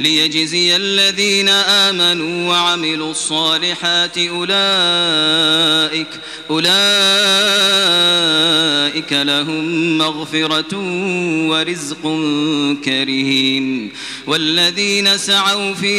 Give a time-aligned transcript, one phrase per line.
[0.00, 6.08] ليجزي الذين آمنوا وعملوا الصالحات أولئك
[6.50, 6.74] أولئك
[9.12, 10.78] لهم مغفرة
[11.48, 12.02] ورزق
[12.84, 13.90] كريم.
[14.26, 15.96] والذين سعوا في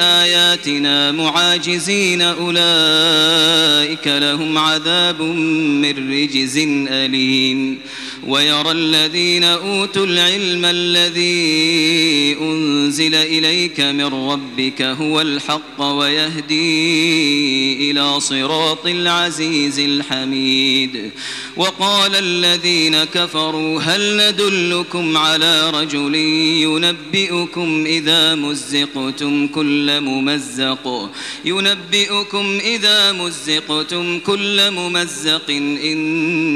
[0.00, 7.78] آياتنا معاجزين أولئك لهم عذاب من رجز أليم.
[8.26, 16.66] ويرى الذين أوتوا العلم الذي أنزل إليك من ربك هو الحق ويهدي
[17.90, 21.10] إلى صراط العزيز الحميد.
[21.56, 26.14] وقال الذين كفروا هل ندلكم على رجل
[26.64, 31.10] ينبئكم إذا مزقتم كل ممزق؟
[31.44, 35.50] ينبئكم إذا مزقتم كل ممزق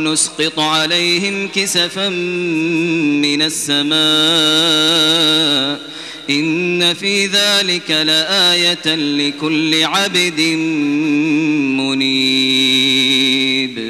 [0.00, 3.90] نسقط عليهم كسفا من السماء.
[6.30, 10.40] إن في ذلك لآية لكل عبد
[11.80, 13.89] منيب.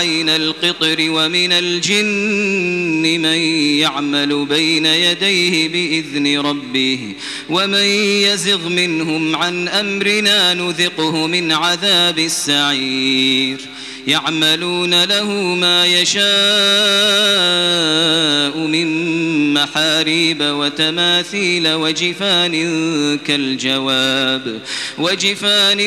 [0.01, 3.37] عين القطر ومن الجن من
[3.79, 7.13] يعمل بين يديه بإذن ربه
[7.49, 7.85] ومن
[8.25, 13.59] يزغ منهم عن أمرنا نذقه من عذاب السعير
[14.07, 16.21] يعملون له ما يشاء
[18.57, 18.91] من
[19.53, 22.53] محاريب وتماثيل وجفان
[23.27, 24.59] كالجواب
[24.97, 25.79] وجفان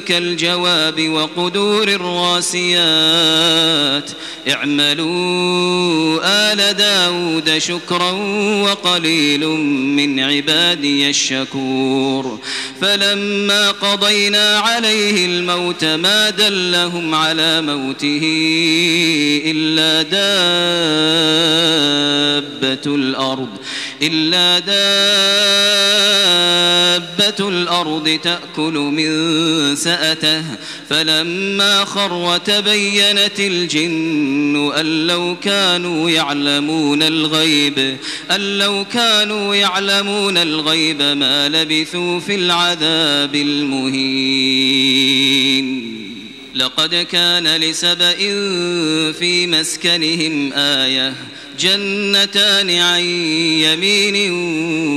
[0.00, 3.38] كالجواب وقدور الراسيات.
[4.50, 8.10] اعملوا آل داود شكرا
[8.62, 9.46] وقليل
[9.96, 12.38] من عبادي الشكور.
[12.80, 18.22] فلما قضينا عليه الموت ما دلهم على موته
[19.46, 20.38] إلا دابة
[22.94, 23.48] الأرض
[24.02, 24.78] إلا دابة
[27.48, 29.10] الأرض تأكل من
[29.76, 30.44] سأته.
[30.90, 37.96] فلما خر تبينت الجن أن لو كانوا يعلمون الغيب
[38.30, 44.68] أن لو كانوا يعلمون الغيب ما لبثوا في العذاب المهين.
[46.58, 48.16] لقد كان لسبإ
[49.12, 51.14] في مسكنهم آية
[51.60, 53.00] جنتان عن
[53.60, 54.32] يمين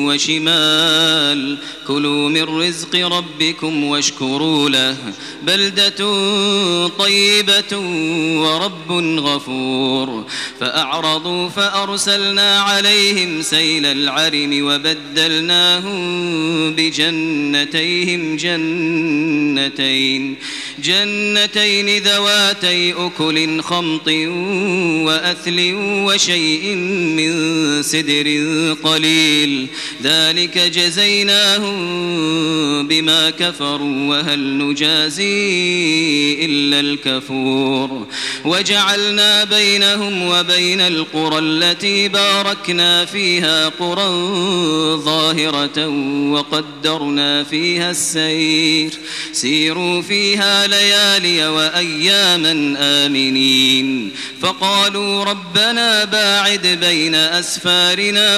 [0.07, 1.57] وشمال.
[1.87, 4.97] كلوا من رزق ربكم واشكروا له.
[5.43, 6.07] بلدة
[6.87, 7.77] طيبة
[8.37, 10.25] ورب غفور.
[10.59, 16.01] فأعرضوا فأرسلنا عليهم سيل العرم وبدلناهم
[16.75, 20.35] بجنتيهم جنتين.
[20.83, 24.07] جنتين ذواتي أكل خمط
[25.07, 26.50] وأثل وشيء
[27.15, 27.31] من
[27.83, 28.27] سدر
[28.83, 29.67] قليل.
[30.03, 32.01] ذلك جزيناهم
[32.87, 38.07] بما كفروا وهل نجازي إلا الكفور.
[38.45, 44.07] وجعلنا بينهم وبين القرى التي باركنا فيها قرى
[44.95, 45.87] ظاهرة
[46.31, 48.91] وقدرنا فيها السير.
[49.31, 54.11] سيروا فيها ليالي وأياما آمنين.
[54.41, 58.37] فقالوا ربنا باعد بين أسفارنا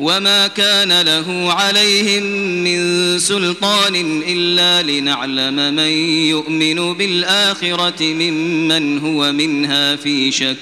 [0.00, 2.22] وما كان له عليهم
[2.64, 5.90] من سلطان إلا لنعلم من
[6.28, 10.56] يؤمن بالآخرة ممن هو منها في شك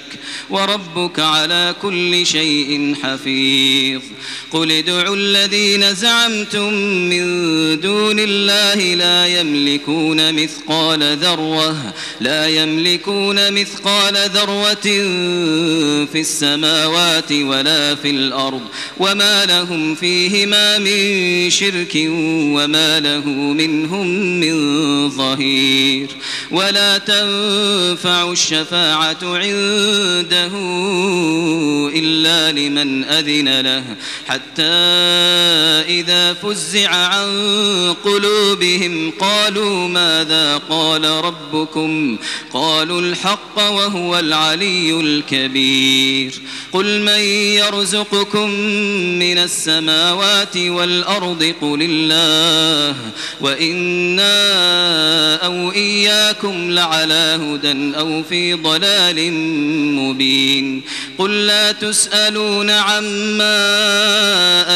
[0.49, 4.01] وربك على كل شيء حفيظ
[4.51, 7.25] قل ادعوا الذين زعمتم من
[7.79, 14.87] دون الله لا يملكون مثقال ذرة لا يملكون مثقال ذرة
[16.05, 18.61] في السماوات ولا في الأرض
[18.99, 21.95] وما لهم فيهما من شرك
[22.55, 24.07] وما له منهم
[24.39, 26.07] من ظهير
[26.51, 30.51] ولا تنفع الشفاعة عنده
[31.95, 33.83] إلا لمن أذن له
[34.27, 34.63] حتى
[35.99, 37.29] إذا فزع عن
[38.03, 42.17] قلوبهم قالوا ماذا قال ربكم
[42.53, 46.33] قالوا الحق وهو العلي الكبير
[46.71, 47.19] قل من
[47.59, 48.49] يرزقكم
[49.19, 52.95] من السماوات والأرض قل الله
[53.41, 54.35] وإنا
[55.45, 59.33] أو إياكم لعلى هدى أو في ضلال
[59.95, 60.81] مبين
[61.17, 63.57] قل لا تسألون عما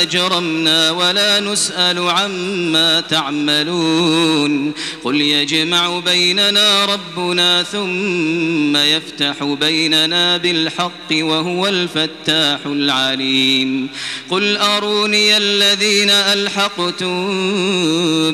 [0.02, 4.74] أجرمنا ولا نسأل عما تعملون
[5.04, 13.90] قل يجمع بيننا ربنا ثم يفتح بيننا بالحق وهو الفتاح العليم
[14.34, 17.32] قل أروني الذين ألحقتم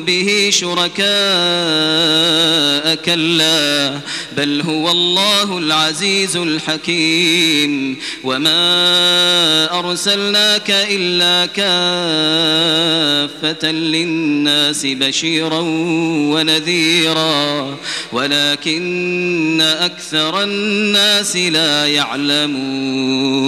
[0.04, 1.04] به شركاء
[2.94, 4.00] كلا
[4.36, 11.70] بل هو الله العزيز الحكيم وما أرسلناك إلا كافة
[13.70, 15.60] للناس بشيرا
[16.32, 17.76] ونذيرا
[18.12, 23.40] ولكن أكثر الناس لا يعلمون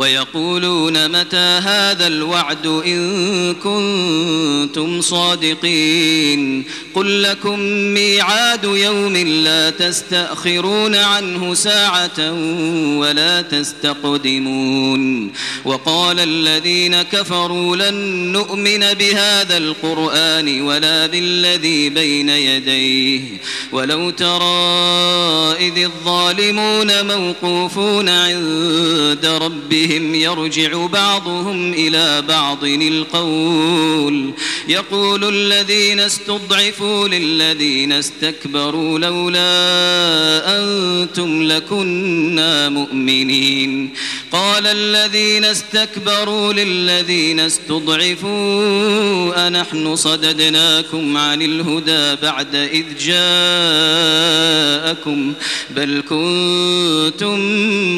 [0.00, 6.64] ويقولون متى هذا الوعد إن كنتم صادقين
[6.94, 7.60] قل لكم
[7.94, 12.32] ميعاد يوم لا تستأخرون عنه ساعة
[12.98, 15.32] ولا تستقدمون
[15.64, 17.94] وقال الذين كفروا لن
[18.32, 23.20] نؤمن بهذا القرآن ولا بالذي بين يديه
[23.72, 24.60] ولو ترى
[25.58, 34.30] إذ الظالمون موقوفون عند ربهم ربهم يرجع بعضهم إلى بعض القول.
[34.68, 39.50] يقول الذين استضعفوا للذين استكبروا لولا
[40.58, 43.90] أنتم لكنا مؤمنين.
[44.32, 53.20] قال الذين استكبروا للذين استضعفوا أنحن صددناكم عن الهدى بعد إذ جاءكم
[55.70, 57.40] بل كنتم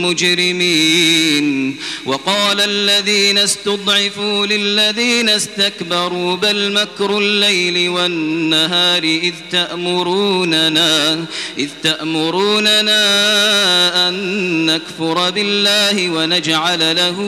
[0.05, 1.77] مجرمين.
[2.07, 11.25] وقال الذين استضعفوا للذين استكبروا بل مكر الليل والنهار إذ تأمروننا
[11.59, 12.99] إذ تأمروننا
[14.09, 14.15] أن
[14.67, 17.19] نكفر بالله ونجعل له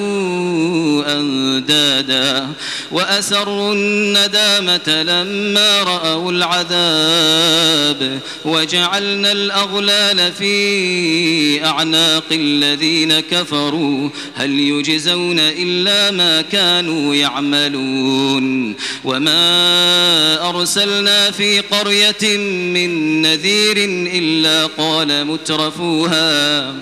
[1.06, 2.48] أندادا.
[2.92, 14.10] وأسروا الندامة لما رأوا العذاب وجعلنا الأغلال في أعناق الذين كفروا.
[14.36, 18.74] هل يجزون إلا ما كانوا يعملون
[19.04, 22.36] وما أرسلنا في قرية
[22.74, 23.76] من نذير
[24.14, 26.74] إلا قال مترفوها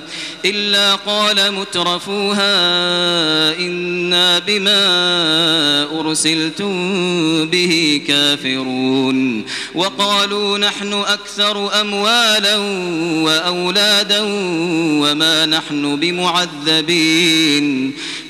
[0.44, 2.52] إلا قال مترفوها
[3.58, 4.80] إنا بما
[6.00, 6.72] أرسلتم
[7.46, 9.44] به كافرون
[9.74, 12.56] وقالوا نحن أكثر أموالا
[13.22, 14.20] وأولادا
[15.02, 17.94] وما نحن بمعذبين الْمُبِينَ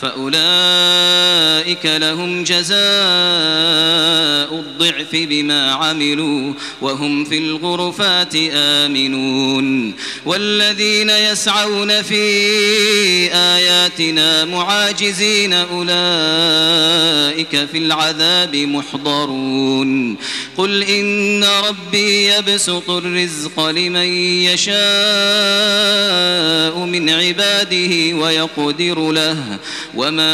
[0.00, 2.78] فأولئك لهم جزاء
[4.62, 9.94] الضعف بما عملوا وهم في الغرفات آمنون
[10.26, 12.22] والذين يسعون في
[13.34, 15.92] آياتنا معاجزين أولئك
[17.72, 20.16] في العذاب محضرون
[20.56, 24.06] قل إن ربي يبسط الرزق لمن
[24.46, 24.82] يشاء
[26.78, 29.58] من عباده ويقدر له
[29.94, 30.32] وما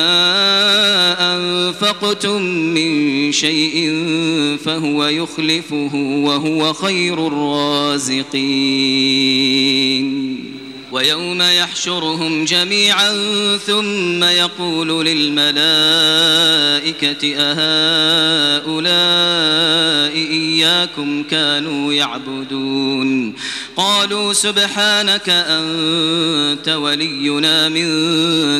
[1.35, 3.91] أنفقتم من شيء
[4.57, 8.39] فهو يخلفه وهو خير الرازقين.
[10.99, 13.13] ويوم يحشرهم جميعا
[13.67, 15.59] ثم يقول للملائكة
[17.37, 18.89] أهؤلاء
[20.31, 23.35] إياكم كانوا يعبدون
[23.77, 27.89] قالوا سبحانك أنت ولينا من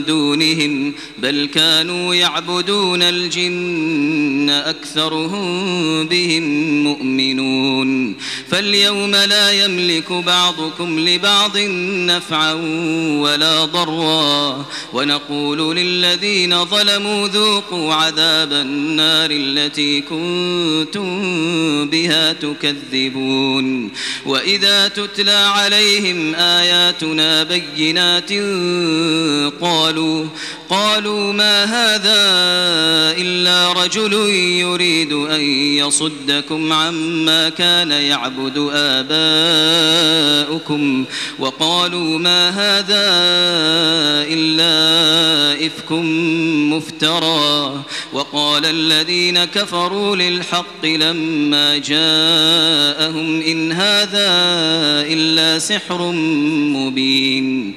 [0.05, 6.45] دونهم بل كانوا يعبدون الجن أكثرهم بهم
[6.85, 8.17] مؤمنون
[8.49, 11.57] فاليوم لا يملك بعضكم لبعض
[12.29, 12.53] نفعا
[13.23, 14.67] ولا ضرا.
[14.93, 21.09] ونقول للذين ظلموا ذوقوا عذاب النار التي كنتم
[21.91, 23.91] بها تكذبون.
[24.27, 28.33] وإذا تتلى عليهم آياتنا بينات
[29.61, 30.25] قالوا
[30.71, 32.21] قالوا ما هذا
[33.21, 38.59] إلا رجل يريد أن يصدكم عما كان يعبد
[40.33, 41.05] آباؤكم
[41.39, 43.07] وقالوا ما هذا
[44.33, 45.93] إلا إفك
[46.73, 47.83] مفترى
[48.13, 54.29] وقال الذين كفروا للحق لما جاءهم إن هذا
[55.13, 56.13] إلا سحر
[56.73, 57.77] مبين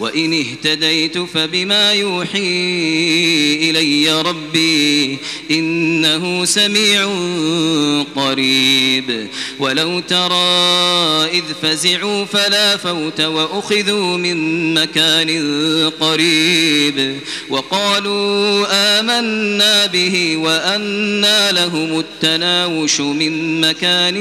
[0.00, 2.40] وإن اهتديت فبما يوحي
[3.70, 5.18] إلي ربي
[5.50, 7.10] إنه سميع
[8.16, 9.26] قريب.
[9.58, 15.30] ولو ترى إذ فزعوا فلا فوت وأخذوا من مكان
[16.00, 17.16] قريب.
[17.50, 24.16] وقالوا آمنا به وأنا لهم التناوش من مكان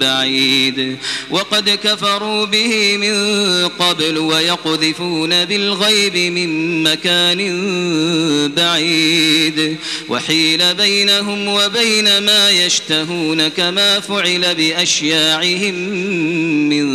[0.00, 0.96] بعيد.
[1.30, 3.14] وقد كفروا به من
[3.68, 4.18] قبل
[4.52, 7.38] ويقذفون بالغيب من مكان
[8.56, 9.76] بعيد.
[10.08, 15.74] وحيل بينهم وبين ما يشتهون كما فعل بأشياعهم
[16.68, 16.86] من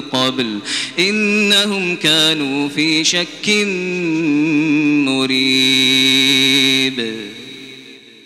[0.00, 0.58] قبل.
[0.98, 3.48] إنهم كانوا في شك
[5.06, 6.16] مريد